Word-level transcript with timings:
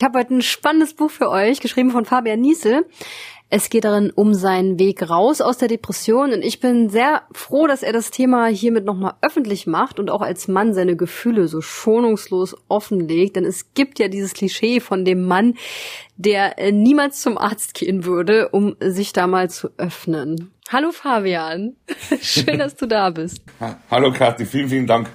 Ich 0.00 0.04
habe 0.04 0.20
heute 0.20 0.34
ein 0.34 0.42
spannendes 0.42 0.94
Buch 0.94 1.10
für 1.10 1.28
euch, 1.28 1.58
geschrieben 1.58 1.90
von 1.90 2.04
Fabian 2.04 2.40
Niesel. 2.40 2.86
Es 3.50 3.68
geht 3.68 3.84
darin 3.84 4.12
um 4.14 4.32
seinen 4.32 4.78
Weg 4.78 5.10
raus 5.10 5.40
aus 5.40 5.58
der 5.58 5.66
Depression 5.66 6.32
und 6.32 6.42
ich 6.42 6.60
bin 6.60 6.88
sehr 6.88 7.22
froh, 7.32 7.66
dass 7.66 7.82
er 7.82 7.92
das 7.92 8.12
Thema 8.12 8.46
hiermit 8.46 8.84
nochmal 8.84 9.14
öffentlich 9.22 9.66
macht 9.66 9.98
und 9.98 10.08
auch 10.08 10.20
als 10.20 10.46
Mann 10.46 10.72
seine 10.72 10.94
Gefühle 10.94 11.48
so 11.48 11.60
schonungslos 11.60 12.54
offenlegt, 12.68 13.34
denn 13.34 13.44
es 13.44 13.74
gibt 13.74 13.98
ja 13.98 14.06
dieses 14.06 14.34
Klischee 14.34 14.78
von 14.78 15.04
dem 15.04 15.26
Mann, 15.26 15.54
der 16.16 16.60
äh, 16.60 16.70
niemals 16.70 17.20
zum 17.20 17.36
Arzt 17.36 17.74
gehen 17.74 18.04
würde, 18.04 18.50
um 18.50 18.76
sich 18.78 19.12
da 19.12 19.26
mal 19.26 19.50
zu 19.50 19.70
öffnen. 19.78 20.52
Hallo 20.70 20.92
Fabian, 20.92 21.74
schön, 22.20 22.60
dass 22.60 22.76
du 22.76 22.86
da 22.86 23.10
bist. 23.10 23.42
Hallo 23.90 24.12
Kathi, 24.12 24.46
vielen, 24.46 24.68
vielen 24.68 24.86
Dank. 24.86 25.08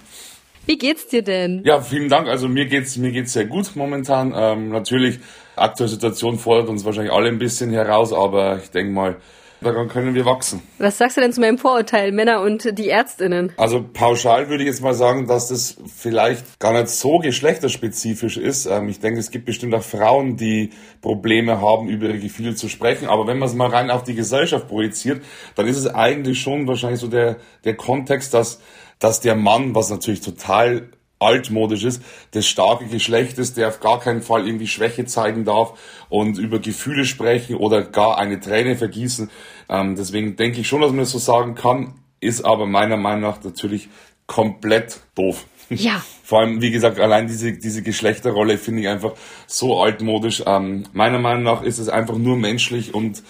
Wie 0.65 0.77
geht's 0.77 1.07
dir 1.07 1.23
denn? 1.23 1.61
Ja, 1.65 1.81
vielen 1.81 2.09
Dank. 2.09 2.27
Also 2.27 2.47
mir 2.47 2.65
geht's 2.65 2.97
mir 2.97 3.11
geht's 3.11 3.33
sehr 3.33 3.45
gut 3.45 3.75
momentan. 3.75 4.33
Ähm, 4.35 4.69
natürlich 4.69 5.19
aktuelle 5.55 5.89
Situation 5.89 6.39
fordert 6.39 6.69
uns 6.69 6.85
wahrscheinlich 6.85 7.13
alle 7.13 7.27
ein 7.27 7.37
bisschen 7.37 7.71
heraus, 7.71 8.13
aber 8.13 8.59
ich 8.63 8.71
denke 8.71 8.91
mal, 8.93 9.17
daran 9.63 9.87
können 9.87 10.13
wir 10.13 10.25
wachsen. 10.25 10.61
Was 10.77 10.97
sagst 10.97 11.17
du 11.17 11.21
denn 11.21 11.33
zu 11.33 11.41
meinem 11.41 11.57
Vorurteil, 11.57 12.11
Männer 12.11 12.41
und 12.41 12.77
die 12.77 12.89
Ärztinnen? 12.89 13.51
Also 13.57 13.83
pauschal 13.83 14.49
würde 14.49 14.63
ich 14.63 14.69
jetzt 14.69 14.81
mal 14.81 14.93
sagen, 14.93 15.27
dass 15.27 15.47
das 15.47 15.77
vielleicht 15.95 16.59
gar 16.59 16.73
nicht 16.73 16.89
so 16.89 17.19
geschlechterspezifisch 17.19 18.37
ist. 18.37 18.65
Ähm, 18.65 18.89
ich 18.89 18.99
denke, 18.99 19.19
es 19.19 19.31
gibt 19.31 19.45
bestimmt 19.45 19.73
auch 19.73 19.83
Frauen, 19.83 20.37
die 20.37 20.71
Probleme 21.01 21.61
haben, 21.61 21.87
über 21.89 22.07
ihre 22.07 22.19
Gefühle 22.19 22.55
zu 22.55 22.69
sprechen. 22.69 23.07
Aber 23.07 23.25
wenn 23.27 23.39
man 23.39 23.49
es 23.49 23.55
mal 23.55 23.69
rein 23.69 23.89
auf 23.89 24.03
die 24.03 24.15
Gesellschaft 24.15 24.67
projiziert, 24.67 25.23
dann 25.55 25.67
ist 25.67 25.77
es 25.77 25.87
eigentlich 25.87 26.41
schon 26.41 26.67
wahrscheinlich 26.67 26.99
so 26.99 27.07
der, 27.07 27.37
der 27.63 27.75
Kontext, 27.75 28.33
dass 28.33 28.59
dass 29.03 29.19
der 29.19 29.35
Mann, 29.35 29.75
was 29.75 29.89
natürlich 29.89 30.21
total 30.21 30.89
altmodisch 31.23 31.83
ist, 31.83 32.01
das 32.31 32.47
starke 32.47 32.85
Geschlecht 32.85 33.37
ist, 33.37 33.57
der 33.57 33.69
auf 33.69 33.79
gar 33.79 33.99
keinen 33.99 34.21
Fall 34.21 34.45
irgendwie 34.45 34.67
Schwäche 34.67 35.05
zeigen 35.05 35.45
darf 35.45 35.79
und 36.09 36.37
über 36.37 36.59
Gefühle 36.59 37.05
sprechen 37.05 37.55
oder 37.55 37.81
gar 37.81 38.17
eine 38.17 38.39
Träne 38.39 38.75
vergießen. 38.75 39.29
Ähm, 39.69 39.95
deswegen 39.95 40.35
denke 40.35 40.61
ich 40.61 40.67
schon, 40.67 40.81
dass 40.81 40.91
man 40.91 40.99
das 40.99 41.11
so 41.11 41.19
sagen 41.19 41.55
kann, 41.55 41.95
ist 42.19 42.45
aber 42.45 42.65
meiner 42.65 42.97
Meinung 42.97 43.21
nach 43.21 43.43
natürlich 43.43 43.89
komplett 44.27 45.01
doof. 45.15 45.45
Ja. 45.69 46.03
Vor 46.23 46.39
allem, 46.39 46.61
wie 46.61 46.71
gesagt, 46.71 46.99
allein 46.99 47.27
diese, 47.27 47.53
diese 47.53 47.83
Geschlechterrolle 47.83 48.57
finde 48.57 48.81
ich 48.81 48.87
einfach 48.87 49.13
so 49.45 49.81
altmodisch. 49.81 50.43
Ähm, 50.45 50.85
meiner 50.93 51.19
Meinung 51.19 51.43
nach 51.43 51.63
ist 51.63 51.79
es 51.79 51.89
einfach 51.89 52.17
nur 52.17 52.37
menschlich 52.37 52.93
und 52.93 53.23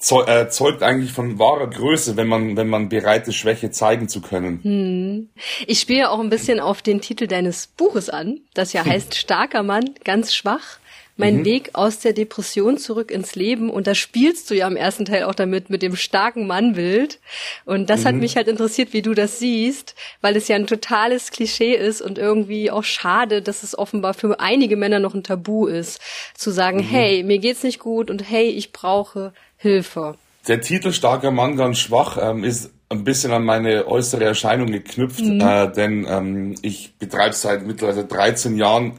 zeugt 0.00 0.82
eigentlich 0.82 1.12
von 1.12 1.38
wahrer 1.38 1.68
Größe, 1.68 2.16
wenn 2.16 2.26
man, 2.26 2.56
wenn 2.56 2.68
man 2.68 2.88
bereit 2.88 3.28
ist, 3.28 3.36
Schwäche 3.36 3.70
zeigen 3.70 4.08
zu 4.08 4.20
können. 4.20 4.60
Hm. 4.62 5.28
Ich 5.66 5.80
spiele 5.80 6.10
auch 6.10 6.20
ein 6.20 6.30
bisschen 6.30 6.58
auf 6.58 6.82
den 6.82 7.00
Titel 7.00 7.26
deines 7.26 7.66
Buches 7.66 8.08
an, 8.08 8.40
das 8.54 8.72
ja 8.72 8.84
heißt 8.86 9.14
Starker 9.14 9.62
Mann, 9.62 9.94
ganz 10.04 10.34
schwach. 10.34 10.78
Mein 11.20 11.38
mhm. 11.38 11.44
Weg 11.44 11.70
aus 11.74 11.98
der 11.98 12.12
Depression 12.12 12.78
zurück 12.78 13.10
ins 13.10 13.34
Leben. 13.34 13.70
Und 13.70 13.86
da 13.86 13.94
spielst 13.94 14.50
du 14.50 14.54
ja 14.54 14.66
im 14.66 14.76
ersten 14.76 15.04
Teil 15.04 15.24
auch 15.24 15.34
damit, 15.34 15.70
mit 15.70 15.82
dem 15.82 15.94
starken 15.94 16.46
Mannbild. 16.46 17.20
Und 17.64 17.90
das 17.90 18.00
mhm. 18.00 18.04
hat 18.06 18.14
mich 18.16 18.36
halt 18.36 18.48
interessiert, 18.48 18.92
wie 18.92 19.02
du 19.02 19.14
das 19.14 19.38
siehst, 19.38 19.94
weil 20.20 20.34
es 20.36 20.48
ja 20.48 20.56
ein 20.56 20.66
totales 20.66 21.30
Klischee 21.30 21.74
ist 21.74 22.00
und 22.00 22.18
irgendwie 22.18 22.70
auch 22.70 22.84
schade, 22.84 23.42
dass 23.42 23.62
es 23.62 23.78
offenbar 23.78 24.14
für 24.14 24.40
einige 24.40 24.76
Männer 24.76 24.98
noch 24.98 25.14
ein 25.14 25.22
Tabu 25.22 25.66
ist, 25.66 26.00
zu 26.34 26.50
sagen, 26.50 26.78
mhm. 26.78 26.88
hey, 26.88 27.22
mir 27.22 27.38
geht's 27.38 27.62
nicht 27.62 27.78
gut 27.78 28.10
und 28.10 28.28
hey, 28.28 28.48
ich 28.48 28.72
brauche 28.72 29.32
Hilfe. 29.56 30.16
Der 30.48 30.62
Titel 30.62 30.92
Starker 30.92 31.30
Mann 31.30 31.56
ganz 31.56 31.78
schwach 31.78 32.16
ähm, 32.20 32.44
ist 32.44 32.72
ein 32.92 33.04
bisschen 33.04 33.32
an 33.32 33.44
meine 33.44 33.86
äußere 33.86 34.24
Erscheinung 34.24 34.66
geknüpft, 34.66 35.20
mhm. 35.20 35.40
äh, 35.40 35.70
denn 35.70 36.04
ähm, 36.08 36.54
ich 36.60 36.92
betreibe 36.98 37.34
seit 37.34 37.64
mittlerweile 37.64 38.04
13 38.04 38.56
Jahren 38.56 38.94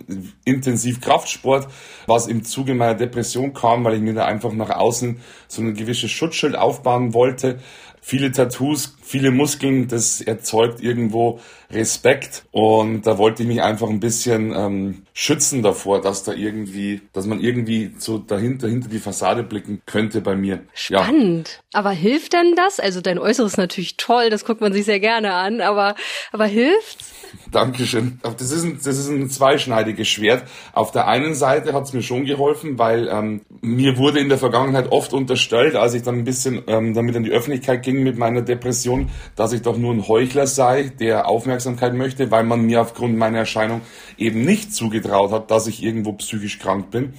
intensiv 0.46 1.02
Kraftsport, 1.02 1.68
was 2.08 2.28
im 2.28 2.46
Zuge 2.46 2.74
meiner 2.74 2.96
Depression 2.96 3.54
kam, 3.54 3.84
weil 3.84 3.96
ich 3.96 4.02
mir 4.02 4.14
da 4.14 4.26
einfach 4.26 4.54
nach 4.54 4.70
außen 4.70 5.20
so 5.50 5.62
ein 5.62 5.74
gewisses 5.74 6.10
Schutzschild 6.10 6.56
aufbauen 6.56 7.14
wollte 7.14 7.60
viele 8.02 8.32
Tattoos, 8.32 8.98
viele 9.02 9.32
Muskeln, 9.32 9.88
das 9.88 10.20
erzeugt 10.20 10.82
irgendwo 10.82 11.40
Respekt 11.72 12.44
und 12.52 13.04
da 13.04 13.18
wollte 13.18 13.44
ich 13.44 13.48
mich 13.48 13.62
einfach 13.62 13.88
ein 13.88 14.00
bisschen 14.00 14.54
ähm, 14.54 15.04
schützen 15.14 15.62
davor, 15.64 16.02
dass 16.02 16.24
da 16.24 16.34
irgendwie, 16.34 17.02
dass 17.14 17.28
man 17.28 17.40
irgendwie 17.40 17.94
so 17.98 18.18
dahinter, 18.18 18.68
hinter 18.68 18.90
die 18.90 19.00
Fassade 19.00 19.44
blicken 19.44 19.82
könnte 19.86 20.20
bei 20.20 20.36
mir. 20.36 20.62
Spannend. 20.74 21.62
Ja. 21.74 21.80
Aber 21.80 21.92
hilft 21.92 22.34
denn 22.34 22.56
das? 22.56 22.80
Also 22.80 23.00
dein 23.00 23.20
Äußeres 23.20 23.54
ist 23.54 23.58
natürlich 23.58 23.96
toll, 23.98 24.30
das 24.30 24.44
guckt 24.44 24.60
man 24.60 24.74
sich 24.74 24.86
sehr 24.86 25.00
gerne 25.00 25.34
an, 25.34 25.62
aber, 25.62 25.96
aber 26.32 26.46
hilft's? 26.46 27.14
Dankeschön. 27.52 28.20
Das 28.24 28.52
ist, 28.52 28.64
ein, 28.64 28.78
das 28.78 28.98
ist 28.98 29.10
ein 29.10 29.30
zweischneidiges 29.30 30.08
Schwert. 30.08 30.44
Auf 30.72 30.92
der 30.92 31.08
einen 31.08 31.36
Seite 31.36 31.74
hat 31.74 31.84
es 31.84 31.94
mir 31.94 32.02
schon 32.02 32.24
geholfen, 32.24 32.80
weil 32.80 33.10
ähm, 33.10 33.42
mir 33.62 33.98
wurde 33.98 34.20
in 34.20 34.30
der 34.30 34.38
Vergangenheit 34.38 34.92
oft 34.92 35.14
unterstellt, 35.14 35.76
als 35.76 35.94
ich 35.94 36.02
dann 36.02 36.16
ein 36.16 36.24
bisschen 36.24 36.64
ähm, 36.68 36.94
damit 36.94 37.16
in 37.16 37.24
die 37.24 37.32
Öffentlichkeit 37.32 37.84
ging 37.84 38.04
mit 38.04 38.18
meiner 38.18 38.42
Depression, 38.42 39.10
dass 39.36 39.52
ich 39.52 39.64
doch 39.64 39.78
nur 39.78 39.94
ein 39.94 40.08
Heuchler 40.08 40.48
sei, 40.48 40.94
der 40.98 41.28
Aufmerksamkeit 41.28 41.94
möchte, 41.94 42.32
weil 42.32 42.46
man 42.46 42.62
mir 42.62 42.82
aufgrund 42.82 43.18
meiner 43.18 43.40
Erscheinung 43.40 43.82
eben 44.18 44.46
nicht 44.46 44.74
zugetraut 44.74 45.32
hat, 45.32 45.52
dass 45.52 45.68
ich 45.68 45.84
irgendwo 45.84 46.14
psychisch 46.14 46.58
krank 46.58 46.90
bin. 46.90 47.14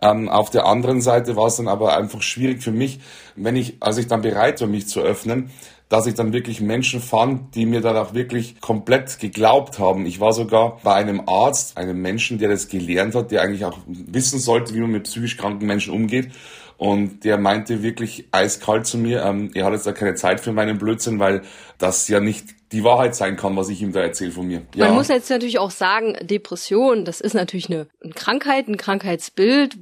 Ähm, 0.00 0.28
auf 0.28 0.50
der 0.50 0.66
anderen 0.66 1.00
Seite 1.00 1.36
war 1.36 1.46
es 1.46 1.56
dann 1.56 1.68
aber 1.68 1.96
einfach 1.96 2.22
schwierig 2.22 2.62
für 2.62 2.72
mich, 2.72 3.00
wenn 3.34 3.56
ich, 3.56 3.76
als 3.80 3.98
ich 3.98 4.06
dann 4.06 4.22
bereit 4.22 4.60
war, 4.60 4.68
mich 4.68 4.88
zu 4.88 5.00
öffnen, 5.00 5.50
dass 5.88 6.06
ich 6.06 6.14
dann 6.14 6.32
wirklich 6.32 6.60
Menschen 6.60 7.00
fand, 7.00 7.54
die 7.54 7.64
mir 7.64 7.80
dann 7.80 7.96
auch 7.96 8.12
wirklich 8.12 8.60
komplett 8.60 9.20
geglaubt 9.20 9.78
haben. 9.78 10.04
Ich 10.04 10.18
war 10.18 10.32
sogar 10.32 10.80
bei 10.82 10.94
einem 10.94 11.28
Arzt, 11.28 11.76
einem 11.76 12.02
Menschen, 12.02 12.38
der 12.38 12.48
das 12.48 12.68
gelernt 12.68 13.14
hat, 13.14 13.30
der 13.30 13.42
eigentlich 13.42 13.64
auch 13.64 13.78
wissen 13.86 14.40
sollte, 14.40 14.74
wie 14.74 14.80
man 14.80 14.90
mit 14.90 15.04
psychisch 15.04 15.36
kranken 15.36 15.66
Menschen 15.66 15.92
umgeht. 15.92 16.30
Und 16.76 17.24
der 17.24 17.38
meinte 17.38 17.82
wirklich 17.82 18.28
eiskalt 18.32 18.86
zu 18.86 18.98
mir, 18.98 19.22
ähm, 19.22 19.50
er 19.54 19.64
hat 19.64 19.72
jetzt 19.72 19.86
da 19.86 19.92
keine 19.92 20.14
Zeit 20.14 20.40
für 20.40 20.52
meinen 20.52 20.76
Blödsinn, 20.76 21.18
weil 21.18 21.42
das 21.78 22.06
ja 22.08 22.20
nicht 22.20 22.48
die 22.72 22.82
Wahrheit 22.84 23.14
sein 23.14 23.36
kann, 23.36 23.56
was 23.56 23.68
ich 23.68 23.80
ihm 23.80 23.92
da 23.92 24.00
erzähle 24.00 24.32
von 24.32 24.46
mir. 24.46 24.62
Ja. 24.74 24.86
Man 24.86 24.96
muss 24.96 25.08
jetzt 25.08 25.30
natürlich 25.30 25.58
auch 25.58 25.70
sagen, 25.70 26.16
Depression, 26.20 27.04
das 27.04 27.20
ist 27.20 27.34
natürlich 27.34 27.70
eine, 27.70 27.86
eine 28.02 28.12
Krankheit, 28.12 28.68
ein 28.68 28.76
Krankheitsbild, 28.76 29.76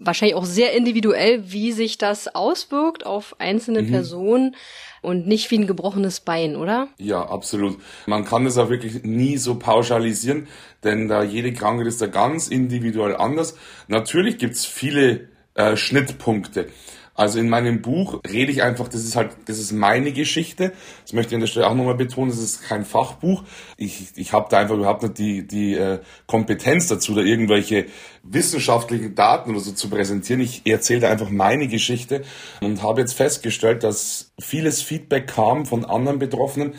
wahrscheinlich 0.00 0.36
auch 0.36 0.44
sehr 0.44 0.72
individuell, 0.74 1.50
wie 1.50 1.72
sich 1.72 1.98
das 1.98 2.34
auswirkt 2.34 3.06
auf 3.06 3.36
einzelne 3.38 3.82
mhm. 3.82 3.90
Personen 3.90 4.56
und 5.02 5.26
nicht 5.26 5.50
wie 5.50 5.58
ein 5.58 5.66
gebrochenes 5.66 6.20
Bein, 6.20 6.56
oder? 6.56 6.88
Ja, 6.98 7.28
absolut. 7.28 7.78
Man 8.06 8.24
kann 8.24 8.46
es 8.46 8.58
auch 8.58 8.70
wirklich 8.70 9.04
nie 9.04 9.36
so 9.36 9.56
pauschalisieren, 9.56 10.48
denn 10.84 11.08
da 11.08 11.22
jede 11.22 11.52
Krankheit 11.52 11.86
ist 11.86 12.00
da 12.00 12.06
ganz 12.06 12.48
individuell 12.48 13.16
anders. 13.16 13.56
Natürlich 13.86 14.38
gibt's 14.38 14.64
viele 14.64 15.28
äh, 15.54 15.76
Schnittpunkte. 15.76 16.68
Also 17.18 17.40
in 17.40 17.48
meinem 17.48 17.82
Buch 17.82 18.20
rede 18.30 18.52
ich 18.52 18.62
einfach, 18.62 18.86
das 18.86 19.02
ist 19.02 19.16
halt, 19.16 19.32
das 19.46 19.58
ist 19.58 19.72
meine 19.72 20.12
Geschichte. 20.12 20.72
Das 21.02 21.12
möchte 21.12 21.30
ich 21.30 21.34
an 21.34 21.40
der 21.40 21.48
Stelle 21.48 21.66
auch 21.66 21.74
nochmal 21.74 21.96
betonen, 21.96 22.30
das 22.30 22.38
ist 22.38 22.62
kein 22.62 22.84
Fachbuch. 22.84 23.42
Ich, 23.76 24.12
ich 24.14 24.32
habe 24.32 24.46
da 24.48 24.58
einfach 24.58 24.76
überhaupt 24.76 25.02
nicht 25.02 25.18
die, 25.18 25.44
die 25.44 25.74
äh, 25.74 25.98
Kompetenz 26.28 26.86
dazu, 26.86 27.16
da 27.16 27.22
irgendwelche 27.22 27.86
wissenschaftlichen 28.22 29.16
Daten 29.16 29.50
oder 29.50 29.58
so 29.58 29.72
zu 29.72 29.90
präsentieren. 29.90 30.40
Ich 30.40 30.64
erzähle 30.64 31.00
da 31.00 31.10
einfach 31.10 31.28
meine 31.28 31.66
Geschichte 31.66 32.22
und 32.60 32.84
habe 32.84 33.00
jetzt 33.00 33.14
festgestellt, 33.14 33.82
dass 33.82 34.30
vieles 34.38 34.80
Feedback 34.80 35.26
kam 35.26 35.66
von 35.66 35.84
anderen 35.84 36.20
Betroffenen, 36.20 36.74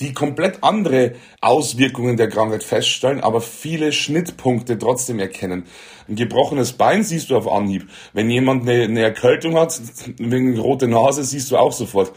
die 0.00 0.12
komplett 0.14 0.62
andere 0.62 1.12
Auswirkungen 1.40 2.16
der 2.16 2.28
Krankheit 2.28 2.64
feststellen, 2.64 3.20
aber 3.20 3.40
viele 3.40 3.92
Schnittpunkte 3.92 4.78
trotzdem 4.78 5.18
erkennen. 5.18 5.64
Ein 6.08 6.16
gebrochenes 6.16 6.72
Bein 6.72 7.04
siehst 7.04 7.30
du 7.30 7.36
auf 7.36 7.46
Anhieb. 7.46 7.88
Wenn 8.12 8.30
jemand 8.30 8.68
eine, 8.68 8.84
eine 8.84 9.02
Erkältung 9.02 9.56
hat, 9.56 9.80
wegen 10.18 10.58
rote 10.58 10.88
Nase, 10.88 11.22
siehst 11.24 11.50
du 11.50 11.56
auch 11.56 11.72
sofort. 11.72 12.12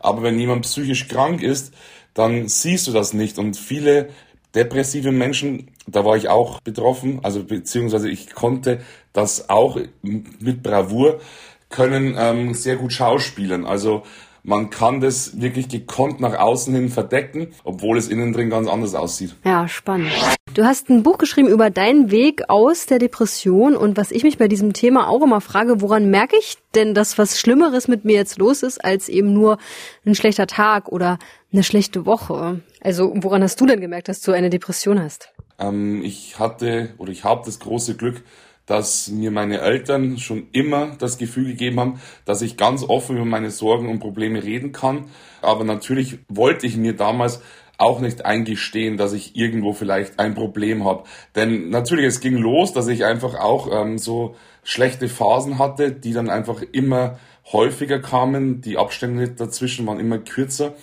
Aber 0.00 0.22
wenn 0.22 0.38
jemand 0.38 0.62
psychisch 0.62 1.08
krank 1.08 1.42
ist, 1.42 1.72
dann 2.14 2.48
siehst 2.48 2.86
du 2.86 2.92
das 2.92 3.12
nicht. 3.12 3.38
Und 3.38 3.56
viele 3.56 4.08
depressive 4.54 5.12
Menschen, 5.12 5.68
da 5.86 6.04
war 6.04 6.16
ich 6.16 6.28
auch 6.28 6.60
betroffen, 6.60 7.20
also 7.22 7.44
beziehungsweise 7.44 8.08
ich 8.08 8.34
konnte 8.34 8.80
das 9.12 9.50
auch 9.50 9.78
mit 10.02 10.62
Bravour, 10.62 11.20
können 11.68 12.16
ähm, 12.18 12.54
sehr 12.54 12.76
gut 12.76 12.92
schauspielen. 12.92 13.66
Also 13.66 14.02
man 14.46 14.70
kann 14.70 15.00
das 15.00 15.40
wirklich 15.40 15.68
gekonnt 15.68 16.20
nach 16.20 16.38
außen 16.38 16.72
hin 16.72 16.88
verdecken, 16.88 17.48
obwohl 17.64 17.98
es 17.98 18.08
innen 18.08 18.32
drin 18.32 18.48
ganz 18.48 18.68
anders 18.68 18.94
aussieht. 18.94 19.34
Ja, 19.44 19.66
spannend. 19.66 20.12
Du 20.54 20.64
hast 20.64 20.88
ein 20.88 21.02
Buch 21.02 21.18
geschrieben 21.18 21.48
über 21.48 21.68
deinen 21.68 22.10
Weg 22.12 22.48
aus 22.48 22.86
der 22.86 22.98
Depression 22.98 23.76
und 23.76 23.96
was 23.96 24.12
ich 24.12 24.22
mich 24.22 24.38
bei 24.38 24.46
diesem 24.46 24.72
Thema 24.72 25.08
auch 25.08 25.22
immer 25.22 25.40
frage, 25.40 25.80
woran 25.80 26.10
merke 26.10 26.36
ich 26.38 26.56
denn, 26.74 26.94
dass 26.94 27.18
was 27.18 27.40
Schlimmeres 27.40 27.88
mit 27.88 28.04
mir 28.04 28.14
jetzt 28.14 28.38
los 28.38 28.62
ist, 28.62 28.82
als 28.82 29.08
eben 29.08 29.32
nur 29.32 29.58
ein 30.06 30.14
schlechter 30.14 30.46
Tag 30.46 30.88
oder 30.88 31.18
eine 31.52 31.64
schlechte 31.64 32.06
Woche? 32.06 32.60
Also 32.80 33.12
woran 33.16 33.42
hast 33.42 33.60
du 33.60 33.66
denn 33.66 33.80
gemerkt, 33.80 34.08
dass 34.08 34.20
du 34.20 34.30
eine 34.30 34.48
Depression 34.48 35.02
hast? 35.02 35.32
Ähm, 35.58 36.02
ich 36.02 36.38
hatte 36.38 36.94
oder 36.98 37.10
ich 37.10 37.24
habe 37.24 37.42
das 37.44 37.58
große 37.58 37.96
Glück, 37.96 38.22
dass 38.66 39.08
mir 39.08 39.30
meine 39.30 39.60
Eltern 39.60 40.18
schon 40.18 40.48
immer 40.52 40.96
das 40.98 41.18
Gefühl 41.18 41.46
gegeben 41.46 41.80
haben, 41.80 42.00
dass 42.24 42.42
ich 42.42 42.56
ganz 42.56 42.82
offen 42.82 43.16
über 43.16 43.24
meine 43.24 43.50
Sorgen 43.50 43.88
und 43.88 44.00
Probleme 44.00 44.42
reden 44.42 44.72
kann. 44.72 45.06
Aber 45.40 45.64
natürlich 45.64 46.18
wollte 46.28 46.66
ich 46.66 46.76
mir 46.76 46.94
damals 46.94 47.40
auch 47.78 48.00
nicht 48.00 48.24
eingestehen, 48.24 48.96
dass 48.96 49.12
ich 49.12 49.36
irgendwo 49.36 49.72
vielleicht 49.72 50.18
ein 50.18 50.34
Problem 50.34 50.84
habe. 50.84 51.04
Denn 51.34 51.70
natürlich, 51.70 52.06
es 52.06 52.20
ging 52.20 52.36
los, 52.36 52.72
dass 52.72 52.88
ich 52.88 53.04
einfach 53.04 53.34
auch 53.34 53.68
ähm, 53.70 53.98
so 53.98 54.34
schlechte 54.64 55.08
Phasen 55.08 55.58
hatte, 55.58 55.92
die 55.92 56.12
dann 56.12 56.30
einfach 56.30 56.62
immer 56.72 57.18
häufiger 57.52 58.00
kamen. 58.00 58.62
Die 58.62 58.78
Abstände 58.78 59.28
dazwischen 59.28 59.86
waren 59.86 60.00
immer 60.00 60.18
kürzer. 60.18 60.74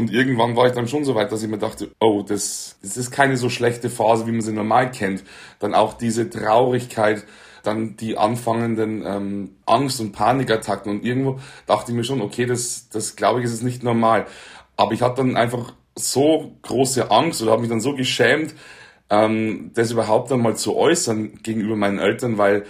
Und 0.00 0.10
irgendwann 0.10 0.56
war 0.56 0.66
ich 0.66 0.72
dann 0.72 0.88
schon 0.88 1.04
so 1.04 1.14
weit, 1.14 1.30
dass 1.30 1.42
ich 1.42 1.50
mir 1.50 1.58
dachte, 1.58 1.90
oh, 2.00 2.24
das, 2.26 2.78
das 2.80 2.96
ist 2.96 3.10
keine 3.10 3.36
so 3.36 3.50
schlechte 3.50 3.90
Phase, 3.90 4.26
wie 4.26 4.32
man 4.32 4.40
sie 4.40 4.50
normal 4.50 4.90
kennt. 4.90 5.22
Dann 5.58 5.74
auch 5.74 5.92
diese 5.92 6.30
Traurigkeit, 6.30 7.26
dann 7.64 7.98
die 7.98 8.16
anfangenden 8.16 9.04
ähm, 9.04 9.56
Angst- 9.66 10.00
und 10.00 10.12
Panikattacken. 10.12 10.90
Und 10.90 11.04
irgendwo 11.04 11.38
dachte 11.66 11.92
ich 11.92 11.96
mir 11.98 12.04
schon, 12.04 12.22
okay, 12.22 12.46
das, 12.46 12.88
das 12.88 13.14
glaube 13.14 13.40
ich, 13.40 13.44
ist 13.44 13.62
nicht 13.62 13.82
normal. 13.82 14.24
Aber 14.78 14.92
ich 14.92 15.02
hatte 15.02 15.16
dann 15.16 15.36
einfach 15.36 15.74
so 15.94 16.56
große 16.62 17.10
Angst 17.10 17.42
oder 17.42 17.52
habe 17.52 17.60
mich 17.60 17.70
dann 17.70 17.82
so 17.82 17.94
geschämt, 17.94 18.54
ähm, 19.10 19.70
das 19.74 19.90
überhaupt 19.90 20.32
einmal 20.32 20.56
zu 20.56 20.76
äußern 20.76 21.42
gegenüber 21.42 21.76
meinen 21.76 21.98
Eltern, 21.98 22.38
weil, 22.38 22.64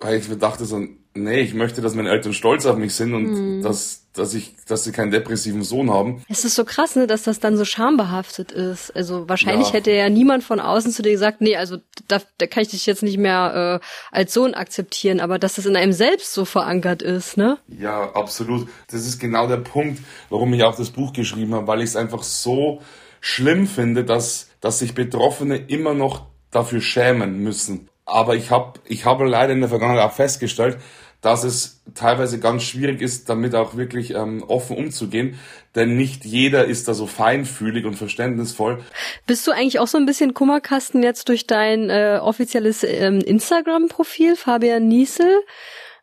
weil 0.00 0.18
ich 0.18 0.28
mir 0.28 0.36
dachte 0.36 0.66
so, 0.66 0.86
nee, 1.14 1.40
ich 1.40 1.54
möchte, 1.54 1.80
dass 1.80 1.94
meine 1.94 2.10
Eltern 2.10 2.32
stolz 2.32 2.66
auf 2.66 2.76
mich 2.76 2.94
sind 2.94 3.14
und 3.14 3.24
mhm. 3.24 3.62
dass, 3.62 4.06
dass 4.12 4.34
ich, 4.34 4.56
dass 4.66 4.84
sie 4.84 4.92
keinen 4.92 5.10
depressiven 5.10 5.62
Sohn 5.62 5.90
haben. 5.90 6.22
Es 6.28 6.44
ist 6.44 6.54
so 6.54 6.64
krass, 6.64 6.96
ne, 6.96 7.06
dass 7.06 7.22
das 7.22 7.40
dann 7.40 7.56
so 7.56 7.64
schambehaftet 7.64 8.52
ist. 8.52 8.94
Also 8.94 9.28
wahrscheinlich 9.28 9.68
ja. 9.68 9.74
hätte 9.74 9.92
ja 9.92 10.08
niemand 10.08 10.44
von 10.44 10.60
außen 10.60 10.92
zu 10.92 11.02
dir 11.02 11.12
gesagt, 11.12 11.40
nee, 11.40 11.56
also 11.56 11.78
da, 12.06 12.20
da 12.38 12.46
kann 12.46 12.62
ich 12.62 12.68
dich 12.68 12.86
jetzt 12.86 13.02
nicht 13.02 13.18
mehr 13.18 13.80
äh, 13.82 14.16
als 14.16 14.32
Sohn 14.34 14.54
akzeptieren, 14.54 15.20
aber 15.20 15.38
dass 15.38 15.54
das 15.54 15.66
in 15.66 15.76
einem 15.76 15.92
selbst 15.92 16.32
so 16.32 16.44
verankert 16.44 17.02
ist, 17.02 17.36
ne? 17.36 17.58
Ja, 17.68 18.12
absolut. 18.14 18.68
Das 18.90 19.06
ist 19.06 19.18
genau 19.18 19.46
der 19.46 19.58
Punkt, 19.58 20.00
warum 20.30 20.52
ich 20.54 20.62
auch 20.62 20.76
das 20.76 20.90
Buch 20.90 21.12
geschrieben 21.12 21.54
habe, 21.54 21.66
weil 21.66 21.80
ich 21.80 21.90
es 21.90 21.96
einfach 21.96 22.22
so 22.22 22.80
schlimm 23.20 23.66
finde, 23.66 24.04
dass, 24.04 24.48
dass 24.60 24.78
sich 24.78 24.94
Betroffene 24.94 25.56
immer 25.56 25.94
noch 25.94 26.26
dafür 26.50 26.80
schämen 26.80 27.42
müssen. 27.42 27.88
Aber 28.08 28.36
ich 28.36 28.50
habe 28.50 28.80
ich 28.86 29.04
hab 29.04 29.20
leider 29.20 29.52
in 29.52 29.60
der 29.60 29.68
Vergangenheit 29.68 30.02
auch 30.02 30.12
festgestellt, 30.12 30.78
dass 31.20 31.44
es 31.44 31.82
teilweise 31.94 32.38
ganz 32.38 32.62
schwierig 32.62 33.02
ist, 33.02 33.28
damit 33.28 33.54
auch 33.54 33.76
wirklich 33.76 34.14
ähm, 34.14 34.44
offen 34.46 34.76
umzugehen, 34.76 35.38
denn 35.74 35.96
nicht 35.96 36.24
jeder 36.24 36.64
ist 36.64 36.88
da 36.88 36.94
so 36.94 37.06
feinfühlig 37.06 37.84
und 37.84 37.96
verständnisvoll. 37.96 38.82
Bist 39.26 39.46
du 39.46 39.50
eigentlich 39.50 39.80
auch 39.80 39.88
so 39.88 39.98
ein 39.98 40.06
bisschen 40.06 40.32
Kummerkasten 40.32 41.02
jetzt 41.02 41.28
durch 41.28 41.46
dein 41.46 41.90
äh, 41.90 42.18
offizielles 42.22 42.84
ähm, 42.84 43.20
Instagram-Profil, 43.20 44.36
Fabian 44.36 44.86
Niesel? 44.86 45.42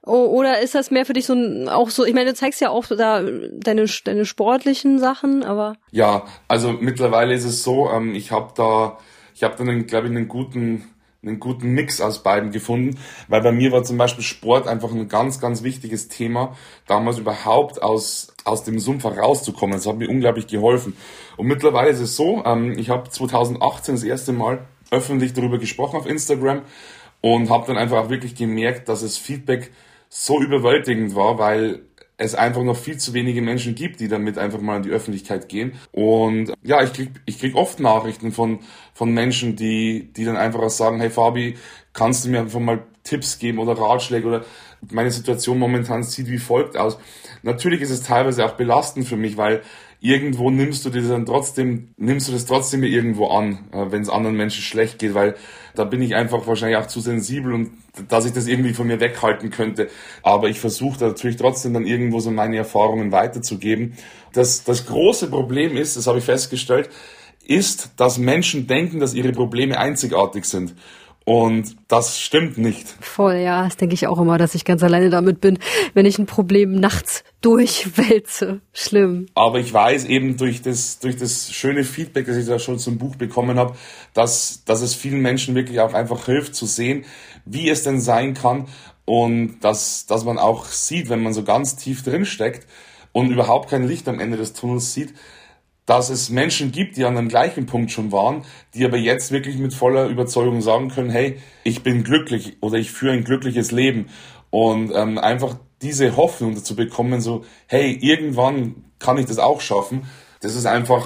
Oder 0.03 0.59
ist 0.59 0.75
das 0.75 0.91
mehr 0.91 1.05
für 1.05 1.13
dich 1.13 1.25
so 1.25 1.33
ein, 1.33 1.67
auch 1.67 1.89
so, 1.89 2.05
ich 2.05 2.13
meine, 2.13 2.29
du 2.29 2.35
zeigst 2.35 2.61
ja 2.61 2.69
auch 2.69 2.85
da 2.85 3.23
deine, 3.23 3.85
deine 4.03 4.25
sportlichen 4.25 4.99
Sachen, 4.99 5.43
aber. 5.43 5.77
Ja, 5.89 6.25
also 6.47 6.73
mittlerweile 6.73 7.33
ist 7.33 7.45
es 7.45 7.63
so, 7.63 7.89
ähm, 7.89 8.13
ich 8.13 8.31
habe 8.31 8.53
da, 8.55 8.99
ich 9.33 9.43
habe 9.43 9.55
da 9.55 9.63
einen, 9.63 9.87
glaube 9.87 10.07
ich, 10.07 10.11
einen 10.11 10.27
guten 10.27 10.94
einen 11.25 11.39
guten 11.39 11.69
Mix 11.71 12.01
aus 12.01 12.23
beiden 12.23 12.51
gefunden, 12.51 12.97
weil 13.27 13.41
bei 13.41 13.51
mir 13.51 13.71
war 13.71 13.83
zum 13.83 13.97
Beispiel 13.97 14.23
Sport 14.23 14.67
einfach 14.67 14.91
ein 14.91 15.07
ganz, 15.07 15.39
ganz 15.39 15.63
wichtiges 15.63 16.07
Thema, 16.07 16.55
damals 16.87 17.17
überhaupt 17.17 17.81
aus, 17.81 18.33
aus 18.43 18.63
dem 18.63 18.79
Sumpf 18.79 19.03
herauszukommen. 19.03 19.75
Das 19.75 19.87
hat 19.87 19.97
mir 19.97 20.09
unglaublich 20.09 20.47
geholfen. 20.47 20.95
Und 21.37 21.47
mittlerweile 21.47 21.89
ist 21.89 21.99
es 21.99 22.15
so, 22.15 22.43
ähm, 22.45 22.77
ich 22.77 22.89
habe 22.89 23.09
2018 23.09 23.95
das 23.95 24.03
erste 24.03 24.33
Mal 24.33 24.65
öffentlich 24.91 25.33
darüber 25.33 25.57
gesprochen 25.57 25.97
auf 25.97 26.05
Instagram 26.05 26.61
und 27.21 27.49
habe 27.49 27.67
dann 27.67 27.77
einfach 27.77 27.97
auch 27.97 28.09
wirklich 28.09 28.35
gemerkt, 28.35 28.87
dass 28.87 29.01
das 29.01 29.17
Feedback 29.17 29.71
so 30.09 30.39
überwältigend 30.39 31.15
war, 31.15 31.37
weil 31.39 31.81
es 32.17 32.35
einfach 32.35 32.63
noch 32.63 32.77
viel 32.77 32.97
zu 32.97 33.13
wenige 33.13 33.41
Menschen 33.41 33.75
gibt, 33.75 33.99
die 33.99 34.07
damit 34.07 34.37
einfach 34.37 34.61
mal 34.61 34.77
in 34.77 34.83
die 34.83 34.89
Öffentlichkeit 34.89 35.49
gehen. 35.49 35.73
Und 35.91 36.53
ja, 36.63 36.81
ich 36.81 36.93
krieg, 36.93 37.09
ich 37.25 37.39
krieg 37.39 37.55
oft 37.55 37.79
Nachrichten 37.79 38.31
von, 38.31 38.59
von 38.93 39.13
Menschen, 39.13 39.55
die, 39.55 40.09
die 40.15 40.23
dann 40.23 40.37
einfach 40.37 40.61
auch 40.61 40.69
sagen, 40.69 40.99
hey 40.99 41.09
Fabi, 41.09 41.57
kannst 41.93 42.25
du 42.25 42.29
mir 42.29 42.39
einfach 42.39 42.59
mal 42.59 42.83
Tipps 43.03 43.37
geben 43.37 43.59
oder 43.59 43.73
Ratschläge 43.73 44.27
oder 44.27 44.45
meine 44.91 45.11
Situation 45.11 45.59
momentan 45.59 46.03
sieht 46.03 46.29
wie 46.29 46.37
folgt 46.37 46.77
aus. 46.77 46.97
Natürlich 47.43 47.81
ist 47.81 47.91
es 47.91 48.03
teilweise 48.03 48.45
auch 48.45 48.53
belastend 48.53 49.07
für 49.07 49.17
mich, 49.17 49.37
weil 49.37 49.61
irgendwo 50.05 50.51
nimmst 50.51 50.85
du 50.85 50.91
das 50.91 51.07
dann 51.07 51.25
trotzdem, 51.25 51.89
nimmst 51.97 52.27
du 52.27 52.31
das 52.31 52.45
trotzdem 52.45 52.83
irgendwo 52.83 53.29
an, 53.29 53.67
äh, 53.71 53.91
wenn 53.91 54.03
es 54.03 54.09
anderen 54.09 54.37
Menschen 54.37 54.61
schlecht 54.61 54.99
geht, 54.99 55.15
weil 55.15 55.35
da 55.73 55.83
bin 55.83 56.01
ich 56.01 56.15
einfach 56.15 56.45
wahrscheinlich 56.45 56.77
auch 56.77 56.85
zu 56.85 57.01
sensibel 57.01 57.53
und 57.53 57.71
dass 58.07 58.25
ich 58.25 58.31
das 58.31 58.45
irgendwie 58.45 58.73
von 58.73 58.85
mir 58.85 58.99
weghalten 58.99 59.49
könnte. 59.49 59.89
Aber 60.21 60.47
ich 60.47 60.59
versuche 60.59 61.03
natürlich 61.03 61.37
trotzdem 61.37 61.73
dann 61.73 61.87
irgendwo 61.87 62.19
so 62.19 62.29
meine 62.29 62.57
Erfahrungen 62.57 63.11
weiterzugeben. 63.11 63.97
Das, 64.31 64.63
das 64.63 64.85
große 64.85 65.27
Problem 65.27 65.75
ist, 65.75 65.97
das 65.97 66.05
habe 66.05 66.19
ich 66.19 66.25
festgestellt, 66.25 66.89
ist, 67.43 67.91
dass 67.97 68.17
Menschen 68.17 68.67
denken, 68.67 68.99
dass 68.99 69.13
ihre 69.13 69.31
Probleme 69.31 69.77
einzigartig 69.77 70.45
sind. 70.45 70.75
Und 71.25 71.75
das 71.87 72.19
stimmt 72.19 72.59
nicht. 72.59 72.87
Voll, 73.01 73.37
ja, 73.37 73.63
das 73.63 73.77
denke 73.77 73.95
ich 73.95 74.05
auch 74.05 74.19
immer, 74.19 74.37
dass 74.37 74.53
ich 74.53 74.63
ganz 74.63 74.83
alleine 74.83 75.09
damit 75.09 75.41
bin, 75.41 75.57
wenn 75.95 76.05
ich 76.05 76.19
ein 76.19 76.27
Problem 76.27 76.79
nachts 76.79 77.23
durchwälze. 77.41 78.61
Schlimm. 78.73 79.25
Aber 79.33 79.59
ich 79.59 79.73
weiß 79.73 80.05
eben 80.05 80.37
durch 80.37 80.61
das, 80.61 80.99
durch 80.99 81.17
das 81.17 81.51
schöne 81.51 81.83
Feedback, 81.83 82.27
das 82.27 82.37
ich 82.37 82.45
da 82.45 82.59
schon 82.59 82.77
zum 82.77 82.99
Buch 82.99 83.15
bekommen 83.15 83.57
habe, 83.57 83.75
dass, 84.13 84.63
dass 84.65 84.81
es 84.81 84.93
vielen 84.93 85.19
Menschen 85.19 85.55
wirklich 85.55 85.79
auch 85.79 85.95
einfach 85.95 86.27
hilft 86.27 86.53
zu 86.53 86.67
sehen, 86.67 87.05
wie 87.43 87.69
es 87.69 87.81
denn 87.81 87.99
sein 87.99 88.35
kann 88.35 88.67
und 89.05 89.61
dass, 89.61 90.05
dass 90.05 90.25
man 90.25 90.37
auch 90.37 90.65
sieht, 90.65 91.09
wenn 91.09 91.23
man 91.23 91.33
so 91.33 91.43
ganz 91.43 91.75
tief 91.75 92.03
drin 92.03 92.25
steckt 92.25 92.67
und 93.13 93.31
überhaupt 93.31 93.71
kein 93.71 93.87
Licht 93.87 94.07
am 94.07 94.19
Ende 94.19 94.37
des 94.37 94.53
Tunnels 94.53 94.93
sieht, 94.93 95.15
dass 95.85 96.09
es 96.09 96.29
Menschen 96.29 96.71
gibt, 96.71 96.97
die 96.97 97.05
an 97.05 97.15
dem 97.15 97.29
gleichen 97.29 97.65
Punkt 97.65 97.91
schon 97.91 98.11
waren, 98.11 98.43
die 98.73 98.85
aber 98.85 98.97
jetzt 98.97 99.31
wirklich 99.31 99.57
mit 99.57 99.73
voller 99.73 100.07
Überzeugung 100.07 100.61
sagen 100.61 100.89
können, 100.89 101.09
hey, 101.09 101.37
ich 101.63 101.83
bin 101.83 102.03
glücklich 102.03 102.57
oder 102.61 102.77
ich 102.77 102.91
führe 102.91 103.13
ein 103.13 103.23
glückliches 103.23 103.71
Leben. 103.71 104.07
Und 104.49 104.91
ähm, 104.95 105.17
einfach 105.17 105.57
diese 105.81 106.17
Hoffnung 106.17 106.55
dazu 106.55 106.75
bekommen, 106.75 107.21
so, 107.21 107.45
hey, 107.67 107.91
irgendwann 108.01 108.85
kann 108.99 109.17
ich 109.17 109.25
das 109.25 109.37
auch 109.37 109.61
schaffen. 109.61 110.03
Das 110.41 110.55
ist 110.55 110.65
einfach, 110.65 111.05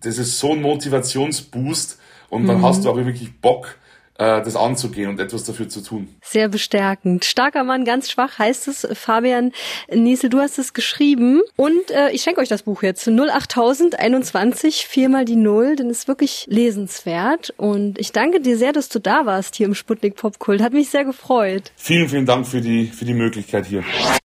das 0.00 0.18
ist 0.18 0.38
so 0.38 0.52
ein 0.52 0.62
Motivationsboost 0.62 1.98
und 2.28 2.46
dann 2.46 2.58
mhm. 2.58 2.62
hast 2.66 2.84
du 2.84 2.90
aber 2.90 3.04
wirklich 3.06 3.40
Bock, 3.40 3.78
das 4.18 4.56
anzugehen 4.56 5.08
und 5.08 5.20
etwas 5.20 5.44
dafür 5.44 5.68
zu 5.68 5.82
tun. 5.82 6.14
Sehr 6.22 6.48
bestärkend. 6.48 7.24
Starker 7.24 7.64
Mann, 7.64 7.84
ganz 7.84 8.10
schwach 8.10 8.38
heißt 8.38 8.68
es. 8.68 8.86
Fabian 8.92 9.52
Niesel, 9.92 10.30
du 10.30 10.40
hast 10.40 10.58
es 10.58 10.74
geschrieben. 10.74 11.40
Und 11.56 11.90
äh, 11.90 12.10
ich 12.10 12.22
schenke 12.22 12.40
euch 12.40 12.48
das 12.48 12.62
Buch 12.62 12.82
jetzt. 12.82 13.08
08021, 13.08 14.86
viermal 14.86 15.24
die 15.24 15.36
Null, 15.36 15.76
denn 15.76 15.90
es 15.90 16.00
ist 16.00 16.08
wirklich 16.08 16.46
lesenswert. 16.48 17.54
Und 17.56 17.98
ich 17.98 18.12
danke 18.12 18.40
dir 18.40 18.56
sehr, 18.56 18.72
dass 18.72 18.88
du 18.88 18.98
da 18.98 19.26
warst 19.26 19.56
hier 19.56 19.66
im 19.66 19.74
Sputnik 19.74 20.16
Popkult. 20.16 20.62
Hat 20.62 20.72
mich 20.72 20.90
sehr 20.90 21.04
gefreut. 21.04 21.72
Vielen, 21.76 22.08
vielen 22.08 22.26
Dank 22.26 22.46
für 22.46 22.60
die, 22.60 22.86
für 22.86 23.04
die 23.04 23.14
Möglichkeit 23.14 23.66
hier. 23.66 23.82